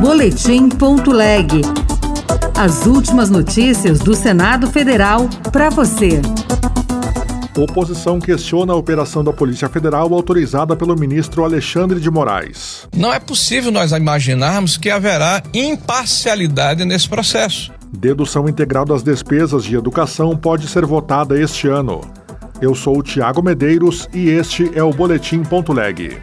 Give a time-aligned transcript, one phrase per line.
[0.00, 1.62] Boletim.leg.
[2.54, 6.20] As últimas notícias do Senado Federal para você.
[7.56, 12.86] Oposição questiona a operação da Polícia Federal autorizada pelo ministro Alexandre de Moraes.
[12.94, 17.72] Não é possível nós imaginarmos que haverá imparcialidade nesse processo.
[17.90, 22.02] Dedução integral das despesas de educação pode ser votada este ano.
[22.60, 26.18] Eu sou o Tiago Medeiros e este é o Boletim.leg.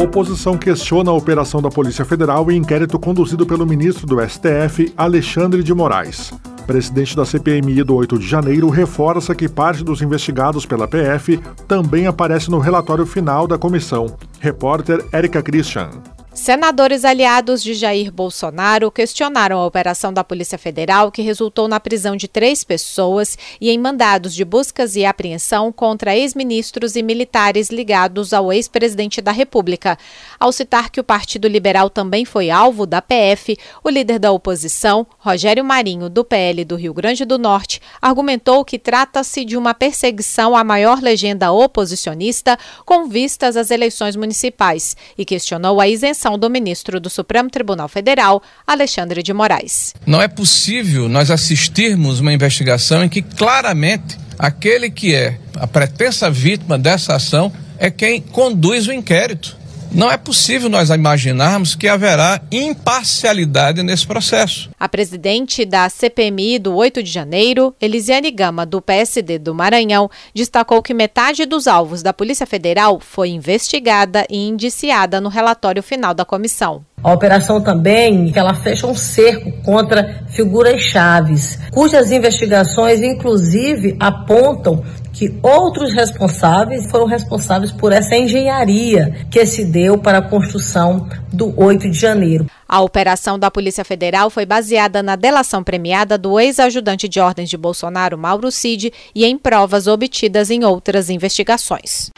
[0.00, 5.60] Oposição questiona a operação da Polícia Federal em inquérito conduzido pelo ministro do STF, Alexandre
[5.60, 6.32] de Moraes.
[6.68, 12.06] Presidente da CPMI do 8 de janeiro reforça que parte dos investigados pela PF também
[12.06, 14.16] aparece no relatório final da comissão.
[14.38, 15.90] Repórter Érica Christian.
[16.38, 22.14] Senadores aliados de Jair Bolsonaro questionaram a operação da Polícia Federal, que resultou na prisão
[22.14, 28.32] de três pessoas e em mandados de buscas e apreensão contra ex-ministros e militares ligados
[28.32, 29.98] ao ex-presidente da República.
[30.38, 35.04] Ao citar que o Partido Liberal também foi alvo da PF, o líder da oposição,
[35.18, 40.56] Rogério Marinho, do PL do Rio Grande do Norte, argumentou que trata-se de uma perseguição
[40.56, 47.00] à maior legenda oposicionista com vistas às eleições municipais e questionou a isenção do ministro
[47.00, 49.94] do Supremo Tribunal Federal, Alexandre de Moraes.
[50.06, 56.30] Não é possível nós assistirmos uma investigação em que claramente aquele que é a pretensa
[56.30, 59.57] vítima dessa ação é quem conduz o inquérito.
[59.90, 64.70] Não é possível nós imaginarmos que haverá imparcialidade nesse processo.
[64.78, 70.82] A presidente da CPMI do 8 de janeiro, Elisiane Gama, do PSD do Maranhão, destacou
[70.82, 76.24] que metade dos alvos da Polícia Federal foi investigada e indiciada no relatório final da
[76.24, 76.84] comissão.
[77.02, 84.82] A operação também ela fecha um cerco contra figuras chaves, cujas investigações inclusive apontam
[85.12, 91.52] que outros responsáveis foram responsáveis por essa engenharia que se deu para a construção do
[91.60, 92.46] 8 de janeiro.
[92.68, 97.56] A operação da Polícia Federal foi baseada na delação premiada do ex-ajudante de ordens de
[97.56, 102.10] Bolsonaro, Mauro Cid, e em provas obtidas em outras investigações.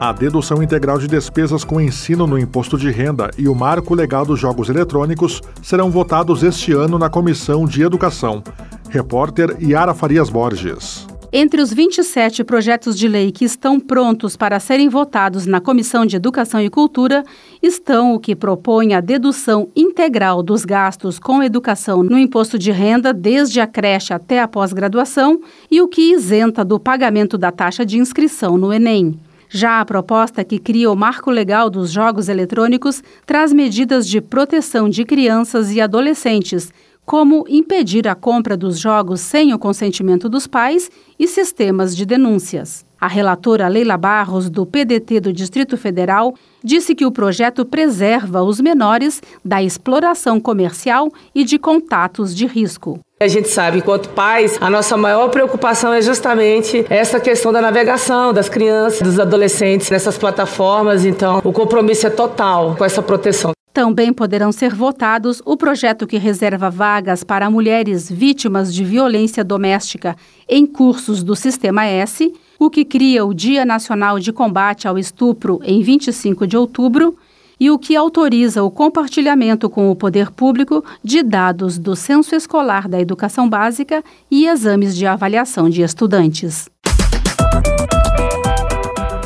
[0.00, 4.24] A dedução integral de despesas com ensino no imposto de renda e o marco legal
[4.24, 8.42] dos jogos eletrônicos serão votados este ano na Comissão de Educação.
[8.88, 11.06] Repórter Yara Farias Borges.
[11.30, 16.16] Entre os 27 projetos de lei que estão prontos para serem votados na Comissão de
[16.16, 17.22] Educação e Cultura
[17.62, 23.12] estão o que propõe a dedução integral dos gastos com educação no imposto de renda
[23.12, 27.98] desde a creche até a pós-graduação e o que isenta do pagamento da taxa de
[27.98, 29.20] inscrição no Enem.
[29.52, 34.88] Já a proposta que cria o marco legal dos jogos eletrônicos traz medidas de proteção
[34.88, 36.72] de crianças e adolescentes
[37.04, 40.88] como impedir a compra dos jogos sem o consentimento dos pais
[41.18, 42.86] e sistemas de denúncias.
[43.00, 46.32] A relatora Leila Barros, do PDT do Distrito Federal,
[46.62, 53.00] disse que o projeto preserva os menores da exploração comercial e de contatos de risco.
[53.22, 58.32] A gente sabe, enquanto pais, a nossa maior preocupação é justamente essa questão da navegação
[58.32, 61.04] das crianças, dos adolescentes nessas plataformas.
[61.04, 63.52] Então, o compromisso é total com essa proteção.
[63.74, 70.16] Também poderão ser votados o projeto que reserva vagas para mulheres vítimas de violência doméstica
[70.48, 75.60] em cursos do Sistema S, o que cria o Dia Nacional de Combate ao Estupro
[75.62, 77.14] em 25 de outubro
[77.60, 82.88] e o que autoriza o compartilhamento com o poder público de dados do Censo Escolar
[82.88, 86.70] da Educação Básica e exames de avaliação de estudantes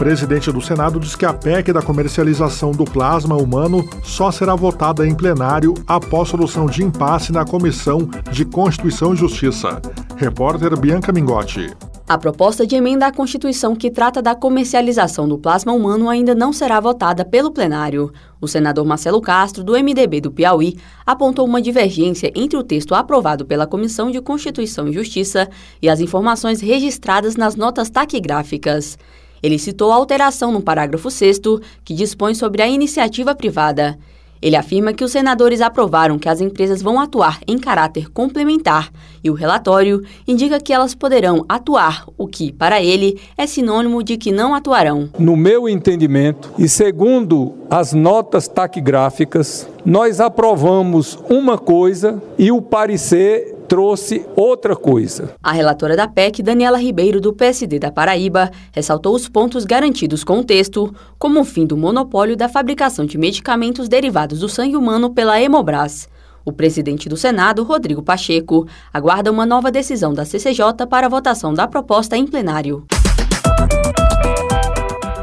[0.04, 5.06] presidente do Senado diz que a PEC da comercialização do plasma humano só será votada
[5.06, 9.80] em plenário após solução de impasse na Comissão de Constituição e Justiça.
[10.18, 11.74] Repórter Bianca Mingotti.
[12.06, 16.52] A proposta de emenda à Constituição que trata da comercialização do plasma humano ainda não
[16.52, 18.12] será votada pelo plenário.
[18.38, 20.76] O senador Marcelo Castro, do MDB do Piauí,
[21.06, 25.48] apontou uma divergência entre o texto aprovado pela Comissão de Constituição e Justiça
[25.80, 28.98] e as informações registradas nas notas taquigráficas.
[29.42, 31.40] Ele citou a alteração no parágrafo 6
[31.82, 33.98] que dispõe sobre a iniciativa privada.
[34.44, 38.92] Ele afirma que os senadores aprovaram que as empresas vão atuar em caráter complementar
[39.24, 44.18] e o relatório indica que elas poderão atuar, o que, para ele, é sinônimo de
[44.18, 45.08] que não atuarão.
[45.18, 53.53] No meu entendimento, e segundo as notas taquigráficas, nós aprovamos uma coisa e o parecer
[53.68, 55.34] trouxe outra coisa.
[55.42, 60.38] A relatora da PEC, Daniela Ribeiro, do PSD da Paraíba, ressaltou os pontos garantidos com
[60.38, 65.10] o texto, como o fim do monopólio da fabricação de medicamentos derivados do sangue humano
[65.10, 66.08] pela Hemobras.
[66.44, 71.54] O presidente do Senado, Rodrigo Pacheco, aguarda uma nova decisão da CCJ para a votação
[71.54, 72.84] da proposta em plenário.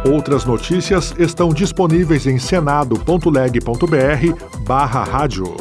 [0.04, 5.61] Outras notícias estão disponíveis em senado.leg.br barra rádio.